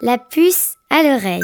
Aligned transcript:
La 0.00 0.16
puce 0.16 0.74
à 0.90 1.02
l'oreille. 1.02 1.42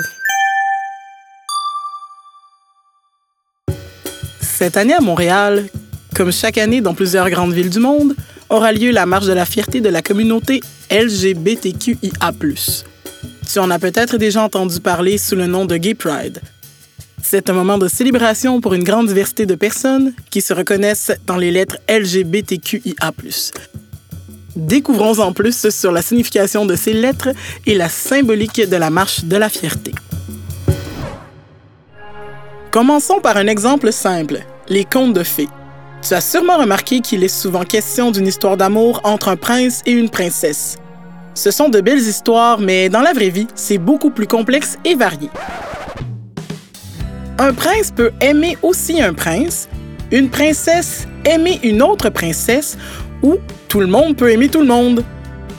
Cette 4.40 4.76
année 4.76 4.94
à 4.94 5.00
Montréal, 5.00 5.66
comme 6.14 6.30
chaque 6.30 6.58
année 6.58 6.80
dans 6.80 6.94
plusieurs 6.94 7.28
grandes 7.30 7.52
villes 7.52 7.68
du 7.68 7.80
monde, 7.80 8.14
aura 8.50 8.70
lieu 8.70 8.92
la 8.92 9.06
marche 9.06 9.26
de 9.26 9.32
la 9.32 9.44
fierté 9.44 9.80
de 9.80 9.88
la 9.88 10.02
communauté 10.02 10.60
LGBTQIA+. 10.88 12.32
Tu 13.52 13.58
en 13.58 13.70
as 13.70 13.78
peut-être 13.80 14.18
déjà 14.18 14.44
entendu 14.44 14.78
parler 14.78 15.18
sous 15.18 15.34
le 15.34 15.48
nom 15.48 15.64
de 15.64 15.76
Gay 15.76 15.94
Pride. 15.94 16.40
C'est 17.20 17.50
un 17.50 17.54
moment 17.54 17.78
de 17.78 17.88
célébration 17.88 18.60
pour 18.60 18.74
une 18.74 18.84
grande 18.84 19.08
diversité 19.08 19.46
de 19.46 19.56
personnes 19.56 20.14
qui 20.30 20.40
se 20.40 20.54
reconnaissent 20.54 21.10
dans 21.26 21.38
les 21.38 21.50
lettres 21.50 21.78
LGBTQIA+. 21.88 23.12
Découvrons 24.56 25.18
en 25.18 25.32
plus 25.32 25.68
sur 25.70 25.90
la 25.90 26.02
signification 26.02 26.64
de 26.64 26.76
ces 26.76 26.92
lettres 26.92 27.30
et 27.66 27.74
la 27.74 27.88
symbolique 27.88 28.68
de 28.68 28.76
la 28.76 28.90
marche 28.90 29.24
de 29.24 29.36
la 29.36 29.48
fierté. 29.48 29.92
Commençons 32.70 33.20
par 33.20 33.36
un 33.36 33.46
exemple 33.46 33.92
simple, 33.92 34.40
les 34.68 34.84
contes 34.84 35.12
de 35.12 35.22
fées. 35.22 35.48
Tu 36.06 36.14
as 36.14 36.20
sûrement 36.20 36.58
remarqué 36.58 37.00
qu'il 37.00 37.24
est 37.24 37.28
souvent 37.28 37.64
question 37.64 38.10
d'une 38.10 38.26
histoire 38.26 38.56
d'amour 38.56 39.00
entre 39.04 39.28
un 39.28 39.36
prince 39.36 39.82
et 39.86 39.92
une 39.92 40.10
princesse. 40.10 40.76
Ce 41.34 41.50
sont 41.50 41.68
de 41.68 41.80
belles 41.80 41.98
histoires, 41.98 42.60
mais 42.60 42.88
dans 42.88 43.00
la 43.00 43.12
vraie 43.12 43.30
vie, 43.30 43.48
c'est 43.54 43.78
beaucoup 43.78 44.10
plus 44.10 44.26
complexe 44.26 44.76
et 44.84 44.94
varié. 44.94 45.30
Un 47.38 47.52
prince 47.52 47.90
peut 47.90 48.12
aimer 48.20 48.56
aussi 48.62 49.02
un 49.02 49.14
prince, 49.14 49.68
une 50.12 50.30
princesse 50.30 51.08
aimer 51.24 51.58
une 51.62 51.82
autre 51.82 52.10
princesse 52.10 52.76
ou 53.22 53.38
tout 53.74 53.80
le 53.80 53.88
monde 53.88 54.16
peut 54.16 54.30
aimer 54.30 54.48
tout 54.48 54.60
le 54.60 54.68
monde. 54.68 55.02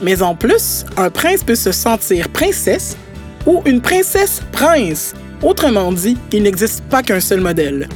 Mais 0.00 0.22
en 0.22 0.34
plus, 0.34 0.86
un 0.96 1.10
prince 1.10 1.44
peut 1.44 1.54
se 1.54 1.70
sentir 1.70 2.30
princesse 2.30 2.96
ou 3.44 3.60
une 3.66 3.82
princesse 3.82 4.40
prince. 4.52 5.12
Autrement 5.42 5.92
dit, 5.92 6.16
il 6.32 6.44
n'existe 6.44 6.82
pas 6.84 7.02
qu'un 7.02 7.20
seul 7.20 7.42
modèle. 7.42 7.90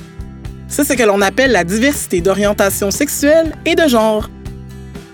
C'est 0.68 0.84
ce 0.84 0.92
que 0.92 1.04
l'on 1.04 1.22
appelle 1.22 1.52
la 1.52 1.64
diversité 1.64 2.20
d'orientation 2.20 2.90
sexuelle 2.90 3.56
et 3.64 3.74
de 3.74 3.88
genre. 3.88 4.28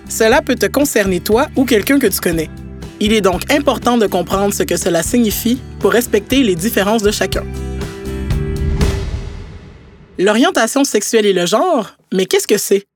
Cela 0.08 0.42
peut 0.42 0.56
te 0.56 0.66
concerner 0.66 1.20
toi 1.20 1.46
ou 1.54 1.64
quelqu'un 1.64 2.00
que 2.00 2.08
tu 2.08 2.18
connais. 2.18 2.50
Il 2.98 3.12
est 3.12 3.20
donc 3.20 3.48
important 3.52 3.98
de 3.98 4.08
comprendre 4.08 4.52
ce 4.52 4.64
que 4.64 4.76
cela 4.76 5.04
signifie 5.04 5.60
pour 5.78 5.92
respecter 5.92 6.42
les 6.42 6.56
différences 6.56 7.04
de 7.04 7.12
chacun. 7.12 7.44
L'orientation 10.18 10.82
sexuelle 10.82 11.26
et 11.26 11.32
le 11.32 11.46
genre, 11.46 11.96
mais 12.12 12.26
qu'est-ce 12.26 12.48
que 12.48 12.58
c'est? 12.58 12.86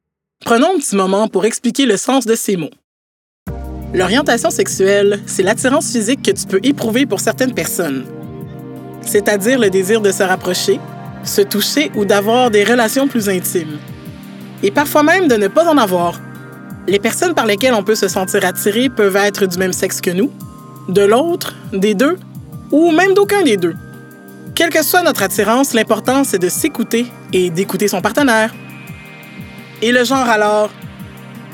Prenons 0.44 0.74
un 0.74 0.78
petit 0.78 0.96
moment 0.96 1.28
pour 1.28 1.44
expliquer 1.44 1.84
le 1.84 1.96
sens 1.96 2.24
de 2.24 2.34
ces 2.34 2.56
mots. 2.56 2.70
L'orientation 3.92 4.50
sexuelle, 4.50 5.20
c'est 5.27 5.42
l'attirance 5.42 5.92
physique 5.92 6.22
que 6.22 6.30
tu 6.30 6.46
peux 6.46 6.60
éprouver 6.62 7.05
pour 7.05 7.20
certaines 7.20 7.52
personnes, 7.52 8.06
c'est-à-dire 9.02 9.58
le 9.58 9.68
désir 9.68 10.00
de 10.00 10.11
se 10.11 10.22
rapprocher, 10.22 10.80
se 11.24 11.42
toucher 11.42 11.92
ou 11.94 12.05
d'avoir 12.05 12.50
des 12.50 12.64
relations 12.64 13.06
plus 13.06 13.28
intimes. 13.28 13.78
Et 14.62 14.70
parfois 14.70 15.02
même 15.02 15.28
de 15.28 15.36
ne 15.36 15.48
pas 15.48 15.68
en 15.68 15.77
avoir. 15.77 16.18
Les 16.88 16.98
personnes 16.98 17.34
par 17.34 17.46
lesquelles 17.46 17.74
on 17.74 17.84
peut 17.84 17.94
se 17.94 18.08
sentir 18.08 18.44
attiré 18.44 18.88
peuvent 18.88 19.16
être 19.16 19.46
du 19.46 19.58
même 19.58 19.74
sexe 19.74 20.00
que 20.00 20.11
nous, 20.11 20.33
de 20.88 21.02
l'autre, 21.02 21.55
des 21.72 21.94
deux, 21.94 22.16
ou 22.72 22.91
même 22.92 23.12
d'aucun 23.14 23.42
des 23.42 23.58
deux. 23.58 23.74
Quelle 24.55 24.70
que 24.70 24.83
soit 24.83 25.02
notre 25.02 25.22
attirance, 25.22 25.74
l'important 25.74 26.24
c'est 26.24 26.38
de 26.38 26.48
s'écouter 26.48 27.06
et 27.33 27.50
d'écouter 27.50 27.88
son 27.88 28.00
partenaire. 28.00 28.55
Et 29.83 29.92
le 29.92 30.05
genre 30.05 30.28
alors? 30.28 30.70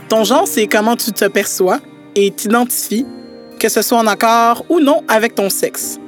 Ton 0.09 0.25
genre, 0.25 0.49
c'est 0.49 0.67
comment 0.67 0.97
tu 0.97 1.13
te 1.13 1.25
perçois 1.27 1.81
et 2.17 2.31
t'identifies, 2.31 3.07
que 3.61 3.69
ce 3.69 3.83
soit 3.83 3.99
en 3.99 4.07
accord 4.07 4.65
ou 4.69 4.81
non 4.81 5.03
avec 5.09 5.35
ton 5.35 5.49
sexe. 5.49 5.99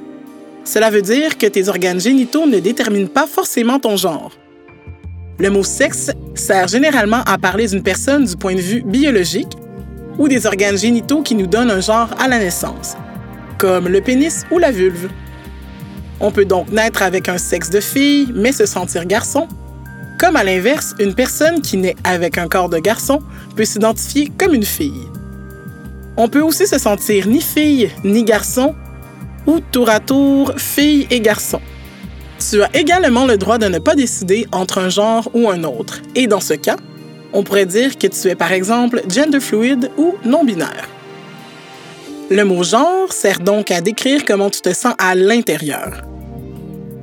Cela 0.65 0.89
veut 0.89 1.01
dire 1.01 1.37
que 1.37 1.47
tes 1.47 1.69
organes 1.69 1.99
génitaux 1.99 2.45
ne 2.45 2.59
déterminent 2.59 3.07
pas 3.07 3.25
forcément 3.25 3.79
ton 3.79 3.95
genre. 3.95 4.31
Le 5.37 5.49
mot 5.49 5.63
sexe 5.63 6.11
sert 6.35 6.67
généralement 6.67 7.21
à 7.25 7.37
parler 7.37 7.67
d'une 7.67 7.83
personne 7.83 8.25
du 8.25 8.35
point 8.35 8.55
de 8.55 8.59
vue 8.59 8.81
biologique 8.81 9.53
ou 10.17 10.27
des 10.27 10.45
organes 10.45 10.77
génitaux 10.77 11.21
qui 11.21 11.35
nous 11.35 11.47
donnent 11.47 11.71
un 11.71 11.79
genre 11.79 12.09
à 12.19 12.27
la 12.27 12.39
naissance, 12.39 12.97
comme 13.57 13.87
le 13.87 14.01
pénis 14.01 14.45
ou 14.51 14.57
la 14.57 14.71
vulve. 14.71 15.09
On 16.19 16.31
peut 16.31 16.43
donc 16.43 16.69
naître 16.69 17.01
avec 17.01 17.29
un 17.29 17.37
sexe 17.37 17.69
de 17.69 17.79
fille 17.79 18.29
mais 18.35 18.51
se 18.51 18.65
sentir 18.65 19.05
garçon 19.05 19.47
comme 20.19 20.35
à 20.35 20.43
l'inverse, 20.43 20.93
une 20.99 21.15
personne 21.15 21.61
qui 21.61 21.77
naît 21.77 21.95
avec 22.03 22.37
un 22.37 22.47
corps 22.47 22.69
de 22.69 22.77
garçon 22.77 23.19
peut 23.55 23.65
s'identifier 23.65 24.31
comme 24.37 24.53
une 24.53 24.65
fille. 24.65 25.07
On 26.17 26.27
peut 26.27 26.41
aussi 26.41 26.67
se 26.67 26.77
sentir 26.77 27.27
ni 27.27 27.41
fille 27.41 27.89
ni 28.03 28.23
garçon 28.25 28.75
ou 29.47 29.61
tour 29.61 29.89
à 29.89 30.01
tour 30.01 30.53
fille 30.57 31.07
et 31.09 31.21
garçon. 31.21 31.61
Tu 32.37 32.61
as 32.61 32.69
également 32.73 33.25
le 33.25 33.37
droit 33.37 33.57
de 33.57 33.67
ne 33.67 33.79
pas 33.79 33.95
décider 33.95 34.45
entre 34.51 34.79
un 34.79 34.89
genre 34.89 35.29
ou 35.33 35.49
un 35.49 35.63
autre, 35.63 36.01
et 36.15 36.27
dans 36.27 36.41
ce 36.41 36.53
cas, 36.53 36.75
on 37.31 37.43
pourrait 37.43 37.65
dire 37.65 37.97
que 37.97 38.07
tu 38.07 38.27
es 38.27 38.35
par 38.35 38.51
exemple 38.51 39.01
gender 39.09 39.39
fluid 39.39 39.89
ou 39.97 40.15
non-binaire. 40.25 40.87
Le 42.29 42.43
mot 42.43 42.63
genre 42.63 43.11
sert 43.11 43.39
donc 43.39 43.71
à 43.71 43.81
décrire 43.81 44.25
comment 44.25 44.49
tu 44.49 44.61
te 44.61 44.73
sens 44.73 44.93
à 44.97 45.15
l'intérieur. 45.15 46.03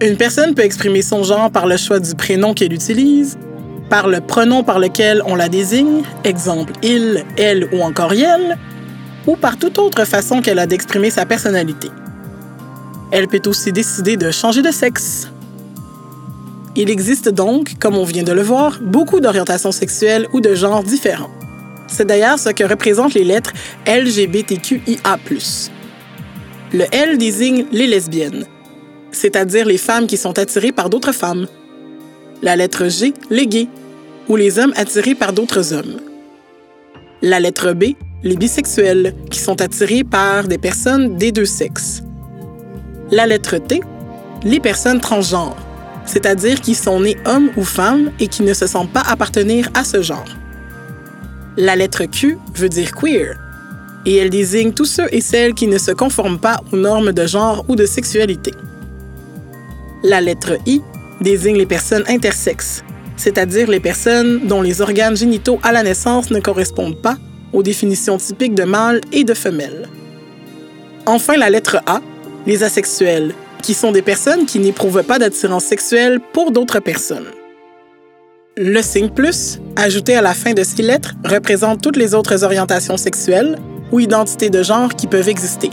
Une 0.02 0.18
personne 0.18 0.54
peut 0.54 0.62
exprimer 0.62 1.00
son 1.00 1.22
genre 1.22 1.50
par 1.50 1.66
le 1.66 1.78
choix 1.78 2.00
du 2.00 2.14
prénom 2.14 2.52
qu'elle 2.52 2.74
utilise, 2.74 3.38
par 3.88 4.08
le 4.08 4.20
pronom 4.20 4.62
par 4.62 4.78
lequel 4.78 5.22
on 5.24 5.34
la 5.34 5.48
désigne, 5.48 6.02
exemple 6.22 6.74
il, 6.82 7.24
elle 7.38 7.66
ou 7.72 7.80
encore 7.80 8.12
elle, 8.12 8.58
ou 9.26 9.36
par 9.36 9.56
toute 9.56 9.78
autre 9.78 10.04
façon 10.04 10.42
qu'elle 10.42 10.58
a 10.58 10.66
d'exprimer 10.66 11.08
sa 11.08 11.24
personnalité. 11.24 11.88
Elle 13.10 13.26
peut 13.26 13.40
aussi 13.46 13.72
décider 13.72 14.18
de 14.18 14.30
changer 14.30 14.60
de 14.60 14.70
sexe. 14.70 15.30
Il 16.74 16.90
existe 16.90 17.30
donc, 17.30 17.78
comme 17.78 17.96
on 17.96 18.04
vient 18.04 18.22
de 18.22 18.32
le 18.32 18.42
voir, 18.42 18.78
beaucoup 18.82 19.20
d'orientations 19.20 19.72
sexuelles 19.72 20.26
ou 20.34 20.42
de 20.42 20.54
genres 20.54 20.82
différents. 20.82 21.30
C'est 21.86 22.06
d'ailleurs 22.06 22.38
ce 22.38 22.50
que 22.50 22.64
représentent 22.64 23.14
les 23.14 23.24
lettres 23.24 23.54
LGBTQIA. 23.86 25.18
Le 26.74 26.84
L 26.92 27.16
désigne 27.16 27.64
les 27.72 27.86
lesbiennes, 27.86 28.44
c'est-à-dire 29.16 29.66
les 29.66 29.78
femmes 29.78 30.06
qui 30.06 30.16
sont 30.16 30.38
attirées 30.38 30.72
par 30.72 30.90
d'autres 30.90 31.12
femmes. 31.12 31.46
La 32.42 32.54
lettre 32.54 32.88
G, 32.88 33.14
les 33.30 33.46
gays, 33.46 33.68
ou 34.28 34.36
les 34.36 34.58
hommes 34.58 34.74
attirés 34.76 35.14
par 35.14 35.32
d'autres 35.32 35.72
hommes. 35.72 35.96
La 37.22 37.40
lettre 37.40 37.72
B, 37.72 37.94
les 38.22 38.36
bisexuels, 38.36 39.14
qui 39.30 39.38
sont 39.38 39.60
attirés 39.62 40.04
par 40.04 40.46
des 40.46 40.58
personnes 40.58 41.16
des 41.16 41.32
deux 41.32 41.46
sexes. 41.46 42.02
La 43.10 43.26
lettre 43.26 43.56
T, 43.56 43.80
les 44.44 44.60
personnes 44.60 45.00
transgenres, 45.00 45.56
c'est-à-dire 46.04 46.60
qui 46.60 46.74
sont 46.74 47.00
nées 47.00 47.16
hommes 47.24 47.50
ou 47.56 47.64
femmes 47.64 48.10
et 48.20 48.28
qui 48.28 48.42
ne 48.42 48.52
se 48.52 48.66
sentent 48.66 48.92
pas 48.92 49.04
appartenir 49.08 49.70
à 49.74 49.82
ce 49.82 50.02
genre. 50.02 50.28
La 51.56 51.74
lettre 51.74 52.04
Q 52.04 52.36
veut 52.54 52.68
dire 52.68 52.92
queer, 52.92 53.38
et 54.04 54.16
elle 54.16 54.30
désigne 54.30 54.72
tous 54.72 54.84
ceux 54.84 55.08
et 55.10 55.22
celles 55.22 55.54
qui 55.54 55.68
ne 55.68 55.78
se 55.78 55.90
conforment 55.90 56.38
pas 56.38 56.60
aux 56.70 56.76
normes 56.76 57.12
de 57.12 57.26
genre 57.26 57.64
ou 57.68 57.76
de 57.76 57.86
sexualité. 57.86 58.52
La 60.08 60.20
lettre 60.20 60.56
I 60.66 60.82
désigne 61.20 61.56
les 61.56 61.66
personnes 61.66 62.04
intersexes, 62.06 62.84
c'est-à-dire 63.16 63.68
les 63.68 63.80
personnes 63.80 64.46
dont 64.46 64.62
les 64.62 64.80
organes 64.80 65.16
génitaux 65.16 65.58
à 65.64 65.72
la 65.72 65.82
naissance 65.82 66.30
ne 66.30 66.38
correspondent 66.38 67.02
pas 67.02 67.16
aux 67.52 67.64
définitions 67.64 68.16
typiques 68.16 68.54
de 68.54 68.62
mâle 68.62 69.00
et 69.10 69.24
de 69.24 69.34
femelle. 69.34 69.88
Enfin, 71.06 71.36
la 71.36 71.50
lettre 71.50 71.78
A, 71.86 72.00
les 72.46 72.62
asexuels, 72.62 73.34
qui 73.64 73.74
sont 73.74 73.90
des 73.90 74.00
personnes 74.00 74.46
qui 74.46 74.60
n'éprouvent 74.60 75.02
pas 75.02 75.18
d'attirance 75.18 75.64
sexuelle 75.64 76.20
pour 76.32 76.52
d'autres 76.52 76.78
personnes. 76.78 77.26
Le 78.56 78.82
signe 78.82 79.10
plus, 79.10 79.58
ajouté 79.74 80.14
à 80.14 80.22
la 80.22 80.34
fin 80.34 80.52
de 80.52 80.62
ces 80.62 80.82
lettres, 80.82 81.14
représente 81.24 81.82
toutes 81.82 81.96
les 81.96 82.14
autres 82.14 82.44
orientations 82.44 82.96
sexuelles 82.96 83.58
ou 83.90 83.98
identités 83.98 84.50
de 84.50 84.62
genre 84.62 84.94
qui 84.94 85.08
peuvent 85.08 85.28
exister, 85.28 85.70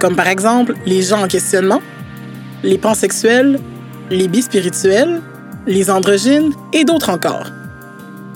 comme 0.00 0.16
par 0.16 0.28
exemple 0.28 0.74
les 0.86 1.02
gens 1.02 1.22
en 1.22 1.28
questionnement, 1.28 1.82
les 2.62 2.78
pansexuels, 2.78 3.58
les 4.10 4.28
bispirituels, 4.28 5.20
les 5.66 5.90
androgynes 5.90 6.52
et 6.72 6.84
d'autres 6.84 7.10
encore. 7.10 7.46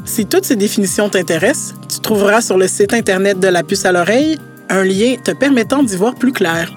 Si 0.04 0.26
toutes 0.26 0.44
ces 0.44 0.56
définitions 0.56 1.08
t'intéressent, 1.08 1.74
tu 1.88 2.00
trouveras 2.00 2.40
sur 2.40 2.56
le 2.56 2.68
site 2.68 2.94
Internet 2.94 3.40
de 3.40 3.48
la 3.48 3.62
puce 3.62 3.84
à 3.84 3.92
l'oreille 3.92 4.38
un 4.68 4.84
lien 4.84 5.16
te 5.22 5.32
permettant 5.32 5.82
d'y 5.82 5.96
voir 5.96 6.14
plus 6.14 6.32
clair. 6.32 6.72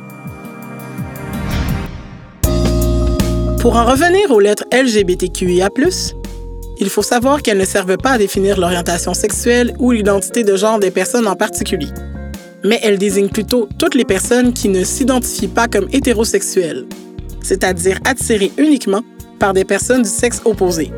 Pour 3.60 3.76
en 3.76 3.86
revenir 3.86 4.32
aux 4.32 4.40
lettres 4.40 4.64
LGBTQIA, 4.72 5.70
il 6.80 6.90
faut 6.90 7.02
savoir 7.02 7.42
qu'elles 7.42 7.58
ne 7.58 7.66
servent 7.66 7.98
pas 7.98 8.12
à 8.12 8.18
définir 8.18 8.58
l'orientation 8.58 9.14
sexuelle 9.14 9.74
ou 9.80 9.92
l'identité 9.92 10.44
de 10.44 10.56
genre 10.56 10.80
des 10.80 10.92
personnes 10.92 11.28
en 11.28 11.36
particulier, 11.36 11.90
mais 12.64 12.80
elles 12.84 12.98
désignent 12.98 13.30
plutôt 13.30 13.68
toutes 13.78 13.96
les 13.96 14.06
personnes 14.06 14.54
qui 14.54 14.70
ne 14.70 14.84
s'identifient 14.84 15.50
pas 15.50 15.68
comme 15.68 15.90
hétérosexuelles, 15.92 16.86
c'est-à-dire 17.42 18.00
attiré 18.06 18.52
uniquement 18.58 19.02
par 19.40 19.54
des 19.54 19.66
personnes 19.66 20.04
du 20.04 20.10
sexe 20.10 20.42
opposé, 20.46 20.92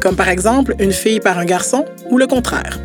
comme 0.00 0.16
par 0.16 0.28
exemple 0.28 0.74
une 0.78 0.92
fille 0.92 1.20
par 1.20 1.38
un 1.38 1.44
garçon 1.44 1.84
ou 2.10 2.18
le 2.18 2.26
contraire. 2.26 2.78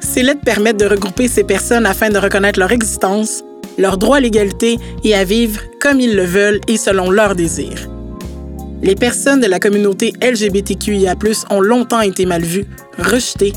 Ces 0.00 0.22
lettres 0.22 0.44
permettent 0.44 0.80
de 0.80 0.86
regrouper 0.86 1.28
ces 1.28 1.44
personnes 1.44 1.86
afin 1.86 2.10
de 2.10 2.18
reconnaître 2.18 2.58
leur 2.58 2.72
existence 2.72 3.44
leur 3.78 3.98
droit 3.98 4.18
à 4.18 4.20
l'égalité 4.20 4.78
et 5.04 5.14
à 5.14 5.24
vivre 5.24 5.60
comme 5.80 6.00
ils 6.00 6.14
le 6.14 6.24
veulent 6.24 6.60
et 6.68 6.76
selon 6.76 7.10
leurs 7.10 7.34
désirs. 7.34 7.88
Les 8.82 8.94
personnes 8.94 9.40
de 9.40 9.46
la 9.46 9.60
communauté 9.60 10.12
LGBTQIA+ 10.20 11.14
ont 11.50 11.60
longtemps 11.60 12.00
été 12.00 12.26
mal 12.26 12.42
vues, 12.42 12.66
rejetées, 12.98 13.52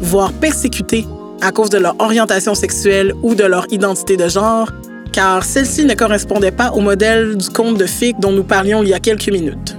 voire 0.00 0.32
persécutées 0.32 1.04
à 1.40 1.52
cause 1.52 1.70
de 1.70 1.78
leur 1.78 1.96
orientation 2.00 2.54
sexuelle 2.54 3.12
ou 3.22 3.34
de 3.34 3.44
leur 3.44 3.66
identité 3.72 4.16
de 4.16 4.28
genre, 4.28 4.70
car 5.18 5.42
celle-ci 5.42 5.84
ne 5.84 5.94
correspondait 5.94 6.52
pas 6.52 6.70
au 6.70 6.80
modèle 6.80 7.36
du 7.36 7.50
conte 7.50 7.76
de 7.76 7.86
fées 7.86 8.14
dont 8.20 8.30
nous 8.30 8.44
parlions 8.44 8.84
il 8.84 8.90
y 8.90 8.94
a 8.94 9.00
quelques 9.00 9.30
minutes. 9.30 9.76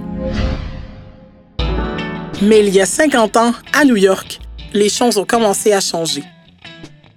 Mais 2.42 2.58
il 2.60 2.68
y 2.68 2.78
a 2.78 2.84
50 2.84 3.38
ans, 3.38 3.54
à 3.72 3.86
New 3.86 3.96
York, 3.96 4.38
les 4.74 4.90
choses 4.90 5.16
ont 5.16 5.24
commencé 5.24 5.72
à 5.72 5.80
changer. 5.80 6.24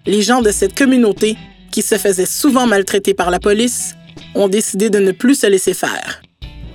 Les 0.06 0.22
gens 0.22 0.42
de 0.42 0.52
cette 0.52 0.74
communauté, 0.74 1.36
qui 1.70 1.82
se 1.82 1.96
faisaient 1.96 2.26
souvent 2.26 2.66
maltraiter 2.66 3.14
par 3.14 3.30
la 3.30 3.42
police, 3.42 3.94
ont 4.36 4.48
décidé 4.48 4.90
de 4.90 5.00
ne 5.00 5.12
plus 5.12 5.36
se 5.36 5.48
laisser 5.48 5.74
faire. 5.74 6.22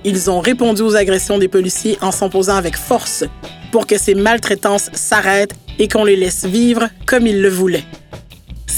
Ils 0.03 0.29
ont 0.29 0.41
répondu 0.41 0.83
aux 0.83 0.95
agressions 0.95 1.39
des 1.39 1.47
policiers 1.47 1.97
en 2.01 2.11
s'imposant 2.11 2.57
avec 2.57 2.77
force 2.77 3.23
pour 3.71 3.87
que 3.87 3.97
ces 3.97 4.13
maltraitances 4.13 4.91
s'arrêtent 4.93 5.55
et 5.79 5.87
qu'on 5.87 6.03
les 6.03 6.15
laisse 6.15 6.45
vivre 6.45 6.89
comme 7.07 7.25
ils 7.25 7.41
le 7.41 7.49
voulaient. 7.49 7.85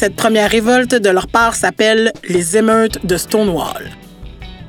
Cette 0.01 0.15
première 0.15 0.50
révolte 0.50 0.95
de 0.95 1.09
leur 1.12 1.27
part 1.27 1.53
s'appelle 1.53 2.12
les 2.27 2.57
émeutes 2.57 3.06
de 3.06 3.18
Stonewall. 3.18 3.92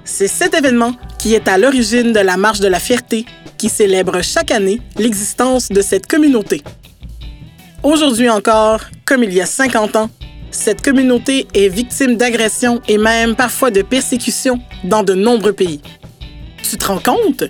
C'est 0.05 0.29
cet 0.29 0.53
événement 0.53 0.93
qui 1.19 1.33
est 1.33 1.49
à 1.49 1.57
l'origine 1.57 2.13
de 2.13 2.21
la 2.21 2.37
Marche 2.37 2.61
de 2.61 2.69
la 2.69 2.79
Fierté 2.79 3.25
qui 3.57 3.71
célèbre 3.71 4.21
chaque 4.21 4.51
année 4.51 4.83
l'existence 4.99 5.71
de 5.71 5.81
cette 5.81 6.07
communauté. 6.07 6.63
Aujourd'hui 7.83 8.29
encore, 8.29 8.83
comme 9.07 9.25
il 9.25 9.33
y 9.33 9.41
a 9.41 9.47
50 9.47 9.97
ans, 9.97 10.11
cette 10.51 10.83
communauté 10.83 11.47
est 11.55 11.69
victime 11.69 12.19
d'agressions 12.19 12.83
et 12.87 12.99
même 12.99 13.35
parfois 13.35 13.71
de 13.71 13.81
persécutions 13.81 14.61
dans 14.85 15.03
de 15.03 15.15
nombreux 15.15 15.55
pays. 15.55 15.81
Tu 16.63 16.77
te 16.77 16.85
rends 16.85 17.01
compte? 17.01 17.45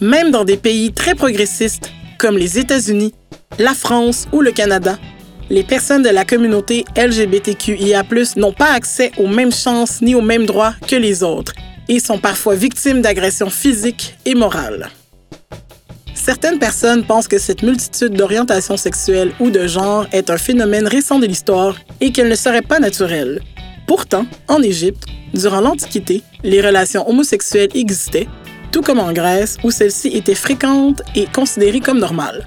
Même 0.00 0.30
dans 0.30 0.44
des 0.44 0.56
pays 0.56 0.92
très 0.92 1.16
progressistes 1.16 1.90
comme 2.16 2.38
les 2.38 2.60
États-Unis, 2.60 3.12
la 3.58 3.74
France 3.74 4.28
ou 4.30 4.40
le 4.40 4.52
Canada, 4.52 4.98
les 5.50 5.62
personnes 5.62 6.02
de 6.02 6.10
la 6.10 6.24
communauté 6.24 6.84
LGBTQIA+ 6.96 8.04
n'ont 8.36 8.52
pas 8.52 8.72
accès 8.72 9.12
aux 9.18 9.26
mêmes 9.26 9.52
chances 9.52 10.02
ni 10.02 10.14
aux 10.14 10.20
mêmes 10.20 10.46
droits 10.46 10.74
que 10.86 10.96
les 10.96 11.22
autres 11.22 11.52
et 11.88 12.00
sont 12.00 12.18
parfois 12.18 12.54
victimes 12.54 13.00
d'agressions 13.00 13.48
physiques 13.48 14.16
et 14.26 14.34
morales. 14.34 14.90
Certaines 16.14 16.58
personnes 16.58 17.04
pensent 17.04 17.28
que 17.28 17.38
cette 17.38 17.62
multitude 17.62 18.12
d'orientations 18.12 18.76
sexuelles 18.76 19.32
ou 19.40 19.50
de 19.50 19.66
genre 19.66 20.06
est 20.12 20.28
un 20.28 20.36
phénomène 20.36 20.86
récent 20.86 21.18
de 21.18 21.26
l'histoire 21.26 21.76
et 22.00 22.12
qu'elle 22.12 22.28
ne 22.28 22.34
serait 22.34 22.60
pas 22.60 22.80
naturelle. 22.80 23.40
Pourtant, 23.86 24.26
en 24.48 24.62
Égypte, 24.62 25.04
durant 25.32 25.62
l'Antiquité, 25.62 26.22
les 26.44 26.60
relations 26.60 27.08
homosexuelles 27.08 27.70
existaient, 27.74 28.28
tout 28.70 28.82
comme 28.82 28.98
en 28.98 29.12
Grèce 29.12 29.56
où 29.64 29.70
celles-ci 29.70 30.08
étaient 30.08 30.34
fréquentes 30.34 31.00
et 31.14 31.26
considérées 31.26 31.80
comme 31.80 32.00
normales. 32.00 32.46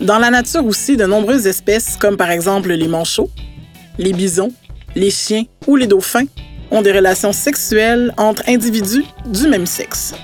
Dans 0.00 0.18
la 0.18 0.30
nature 0.30 0.64
aussi, 0.64 0.96
de 0.96 1.06
nombreuses 1.06 1.48
espèces, 1.48 1.96
comme 1.96 2.16
par 2.16 2.30
exemple 2.30 2.72
les 2.72 2.86
manchots, 2.86 3.30
les 3.98 4.12
bisons, 4.12 4.52
les 4.94 5.10
chiens 5.10 5.44
ou 5.66 5.74
les 5.74 5.88
dauphins, 5.88 6.26
ont 6.70 6.82
des 6.82 6.92
relations 6.92 7.32
sexuelles 7.32 8.14
entre 8.16 8.42
individus 8.46 9.04
du 9.26 9.48
même 9.48 9.66
sexe. 9.66 10.14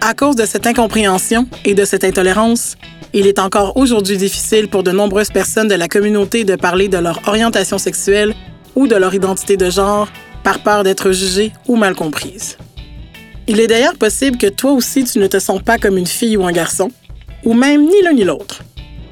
À 0.00 0.14
cause 0.14 0.36
de 0.36 0.46
cette 0.46 0.68
incompréhension 0.68 1.48
et 1.64 1.74
de 1.74 1.84
cette 1.84 2.04
intolérance, 2.04 2.76
il 3.12 3.26
est 3.26 3.40
encore 3.40 3.76
aujourd'hui 3.76 4.16
difficile 4.16 4.68
pour 4.68 4.84
de 4.84 4.92
nombreuses 4.92 5.30
personnes 5.30 5.66
de 5.66 5.74
la 5.74 5.88
communauté 5.88 6.44
de 6.44 6.54
parler 6.54 6.86
de 6.86 6.98
leur 6.98 7.20
orientation 7.26 7.78
sexuelle 7.78 8.34
ou 8.76 8.86
de 8.86 8.94
leur 8.94 9.14
identité 9.14 9.56
de 9.56 9.68
genre 9.68 10.08
par 10.44 10.60
peur 10.60 10.84
d'être 10.84 11.10
jugées 11.10 11.52
ou 11.66 11.74
mal 11.74 11.96
comprises. 11.96 12.56
Il 13.48 13.58
est 13.58 13.66
d'ailleurs 13.66 13.96
possible 13.96 14.38
que 14.38 14.46
toi 14.46 14.70
aussi 14.72 15.02
tu 15.02 15.18
ne 15.18 15.26
te 15.26 15.40
sens 15.40 15.60
pas 15.60 15.78
comme 15.78 15.98
une 15.98 16.06
fille 16.06 16.36
ou 16.36 16.46
un 16.46 16.52
garçon, 16.52 16.92
ou 17.48 17.54
même 17.54 17.86
ni 17.86 18.02
l'un 18.02 18.12
ni 18.12 18.24
l'autre, 18.24 18.62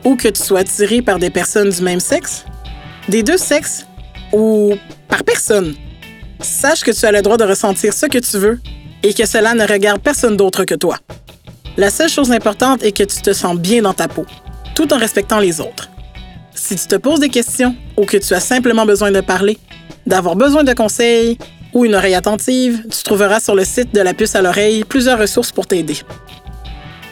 ou 0.04 0.14
que 0.14 0.28
tu 0.28 0.42
sois 0.42 0.60
attiré 0.60 1.00
par 1.00 1.18
des 1.18 1.30
personnes 1.30 1.70
du 1.70 1.80
même 1.80 2.00
sexe, 2.00 2.44
des 3.08 3.22
deux 3.22 3.38
sexes, 3.38 3.86
ou 4.30 4.74
par 5.08 5.24
personne. 5.24 5.74
Sache 6.40 6.82
que 6.82 6.90
tu 6.90 7.06
as 7.06 7.12
le 7.12 7.22
droit 7.22 7.38
de 7.38 7.44
ressentir 7.44 7.94
ce 7.94 8.04
que 8.04 8.18
tu 8.18 8.36
veux 8.36 8.60
et 9.02 9.14
que 9.14 9.24
cela 9.24 9.54
ne 9.54 9.66
regarde 9.66 10.02
personne 10.02 10.36
d'autre 10.36 10.64
que 10.64 10.74
toi. 10.74 10.98
La 11.78 11.88
seule 11.88 12.10
chose 12.10 12.30
importante 12.30 12.82
est 12.82 12.92
que 12.92 13.04
tu 13.04 13.22
te 13.22 13.32
sens 13.32 13.56
bien 13.56 13.80
dans 13.80 13.94
ta 13.94 14.06
peau, 14.06 14.26
tout 14.74 14.92
en 14.92 14.98
respectant 14.98 15.38
les 15.38 15.58
autres. 15.58 15.88
Si 16.54 16.76
tu 16.76 16.86
te 16.88 16.96
poses 16.96 17.20
des 17.20 17.30
questions 17.30 17.74
ou 17.96 18.04
que 18.04 18.18
tu 18.18 18.34
as 18.34 18.40
simplement 18.40 18.84
besoin 18.84 19.12
de 19.12 19.22
parler, 19.22 19.56
d'avoir 20.06 20.36
besoin 20.36 20.62
de 20.62 20.74
conseils 20.74 21.38
ou 21.72 21.86
une 21.86 21.94
oreille 21.94 22.14
attentive, 22.14 22.84
tu 22.90 23.02
trouveras 23.02 23.40
sur 23.40 23.54
le 23.54 23.64
site 23.64 23.94
de 23.94 24.00
la 24.02 24.12
puce 24.12 24.34
à 24.34 24.42
l'oreille 24.42 24.84
plusieurs 24.84 25.18
ressources 25.18 25.52
pour 25.52 25.66
t'aider. 25.66 25.96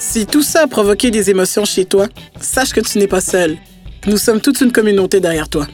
Si 0.07 0.27
tout 0.27 0.43
ça 0.43 0.65
a 0.65 0.67
provoqué 0.67 1.11
des 1.11 1.31
émotions 1.31 1.65
chez 1.65 1.87
toi, 1.87 2.09
sache 2.39 2.73
que 2.75 2.81
tu 2.81 2.99
n'es 2.99 3.09
pas 3.09 3.23
seul. 3.23 3.57
Nous 4.07 4.19
sommes 4.19 4.41
toute 4.41 4.61
une 4.61 4.71
communauté 4.71 5.19
derrière 5.19 5.49
toi. 5.49 5.67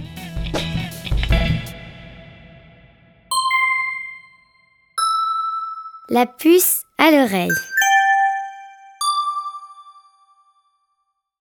La 6.09 6.27
puce 6.27 6.85
à 6.97 7.11
l'oreille. 7.11 7.51